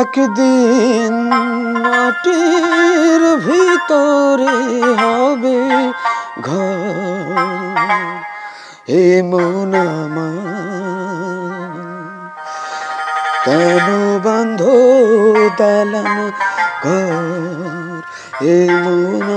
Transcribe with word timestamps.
একদিন 0.00 1.12
মাটির 1.82 3.22
ভিতরে 3.46 4.56
হবে 5.00 5.60
ঘর। 6.42 7.76
হে 8.88 9.04
মন 9.22 9.74
কেন 13.46 13.86
বন্ধ 14.24 14.60
দালান 15.58 16.16
ঘর? 16.84 18.00
হে 18.40 18.56
মন 18.84 19.28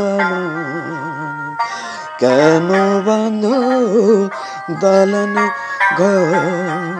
কেন 2.19 2.69
বন্ধ 3.07 3.45
দালান 4.81 5.35
ঘর? 5.97 6.98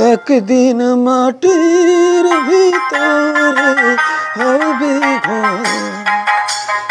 একদিন 0.00 0.80
মাটির 0.96 2.26
ভিতরে 2.48 3.72
হবে 4.36 4.94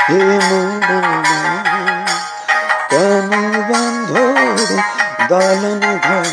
হে 0.08 0.22
কেন 2.90 3.30
বন্ধ 3.70 4.12
দালন 5.30 5.84
ঘর। 5.98 6.28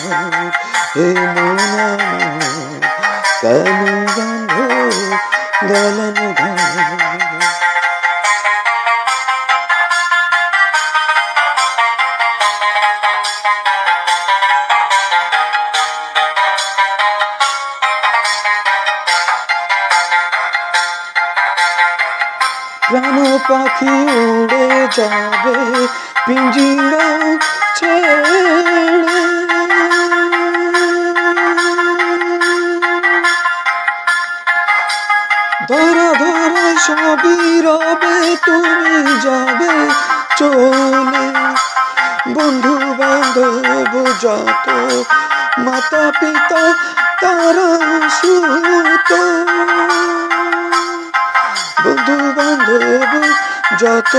হে 0.96 1.08
কেন 3.40 3.80
বন্ধ 4.16 4.52
দালন 5.68 6.18
প্রাণ 22.90 23.38
পাখি 23.48 23.94
উড়ে 24.16 24.88
যাবে, 24.96 25.86
পিঞ্জিরা 26.26 27.06
ছেড়ে। 27.76 28.40
ধরা 35.68 36.08
ধরা 36.20 36.66
সবই 36.86 37.60
রবে, 37.60 38.36
তুমি 38.46 38.98
যাবে 39.20 39.74
চলে। 40.36 41.26
বন্ধু 42.28 42.74
বান্ধব 42.98 43.92
যত 44.20 44.66
মাতা 45.58 46.12
পিতা 46.20 46.62
তারা 47.20 47.68
সুত। 48.10 49.10
বন্ধু 51.84 52.16
বান্ধব, 52.36 53.12
যত 53.78 54.14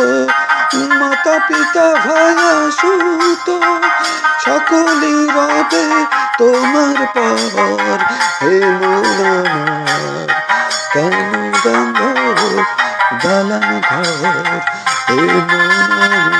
মাতা 1.00 1.36
পিতা 1.48 1.88
ভাই 2.06 2.36
সুত 2.72 3.48
সকলে 4.46 5.14
রবে 5.36 5.86
তোমার 6.38 7.00
পর। 7.16 8.00
হে 8.42 8.54
মোনামার 8.80 10.30
কেন 10.94 11.16
বন্ধ 11.66 12.00
দালান 13.24 13.70
ঘর? 13.90 14.60
হে 15.08 15.20
মোনামার 15.50 16.39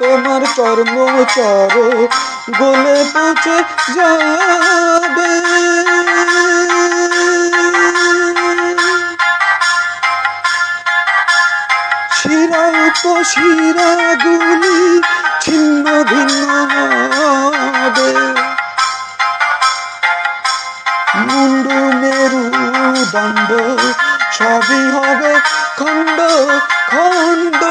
তোমার 0.00 0.42
চর্ম 0.56 0.96
চর 1.34 1.74
গলে 2.58 2.98
পচে 3.12 3.56
যাবে। 3.94 5.32
শিরা 12.16 12.64
উপশিরা 12.86 13.90
গুলি 14.24 14.78
ছিন্ন 15.40 15.84
ভিন্ন 16.10 16.52
হবে। 17.16 18.10
মুন্ডু 21.26 21.78
মেরু 22.00 22.44
দণ্ড, 23.12 23.50
সবই 24.36 24.82
হবে 24.94 25.32
খণ্ড 25.78 26.18
খণ্ড। 26.90 27.62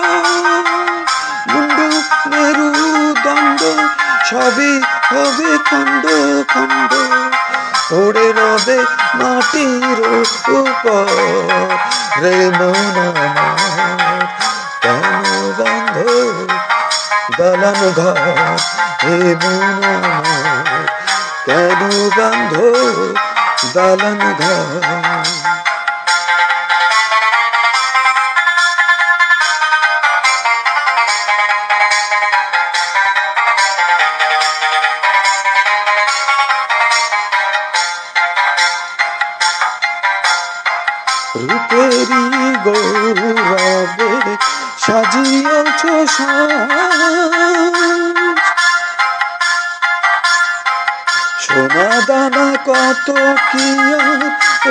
মুন্ডু 2.32 2.38
মেরু 2.38 3.14
দণ্ড 3.24 3.62
সবই 4.26 4.74
হবে 5.12 5.58
খণ্ড 5.70 6.06
খণ্ড। 6.54 6.92
পড়ে 7.90 8.28
রবে 8.32 8.78
মাটির 9.16 10.00
উপর, 10.52 11.08
রে 12.22 12.38
মন 12.60 12.98
কেন 14.82 15.24
বন্ধ 15.58 15.96
দলান 17.38 17.82
ঘর? 17.96 18.58
হে 19.04 19.36
মন 19.44 19.82
কেন 21.46 21.82
বন্ধ 22.18 22.54
দলান 23.74 24.22
ঘর? 24.40 25.35
রূপেরি 41.76 42.24
গৌরবে 42.66 44.12
সাজিয়েছ 44.84 45.82
সাজ। 46.16 46.52
সোনা 51.44 51.90
দানা 52.10 52.48
কত 52.68 53.08
কি 53.50 53.68
আর 54.00 54.22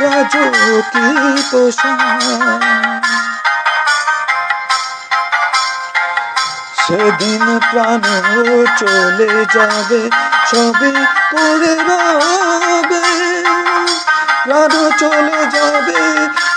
রাজকি 0.02 1.06
পোষায় 1.50 2.64
সেদিন 6.82 7.46
প্রাণ 7.70 8.02
চলে 8.80 9.32
যাবে, 9.54 10.02
সবে 10.50 10.92
পড়ে 11.30 11.74
রবে 11.88 13.23
প্রাণ 14.44 14.72
চলে 15.00 15.40
যাবে, 15.54 16.00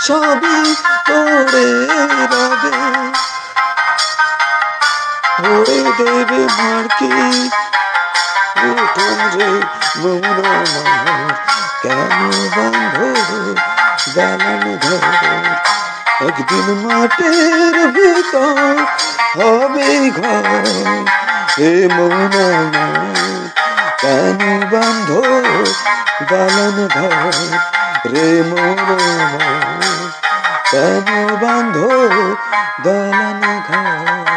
সবই 0.06 0.60
তোরে 1.08 1.68
রবে। 2.32 2.76
পড়ে 5.38 5.80
দেবে 5.98 6.40
মার্কি 6.58 7.10
উঠুন 8.68 9.18
রে 9.34 9.50
মন 10.02 10.36
কেন 11.82 12.18
বন্ধ 12.56 12.98
দালান 14.16 14.64
ঘর? 14.84 15.04
একদিন 16.26 16.66
মাঠের 16.84 17.76
ভিতর 17.94 18.74
হবে 19.36 19.88
ঘর 20.18 20.46
হে 21.58 21.72
মন 21.96 22.34
আমার 22.54 23.48
কেন 24.00 24.40
বন্ধ 24.72 25.10
দালান 26.30 26.78
ঘর? 26.96 27.77
রে 28.06 28.28
মন 28.42 28.78
আমার 29.16 29.98
কেন 30.70 31.08
বন্ধ 31.42 31.76
দালান 32.84 33.42
ঘর। 33.68 34.27